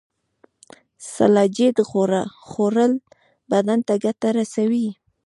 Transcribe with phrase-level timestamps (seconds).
[1.13, 1.77] سلاجید
[2.49, 2.93] خوړل
[3.51, 4.87] بدن ته ګټه رسوي